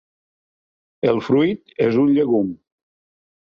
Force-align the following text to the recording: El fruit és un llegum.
El 1.11 1.21
fruit 1.27 1.75
és 1.89 2.01
un 2.05 2.11
llegum. 2.17 2.49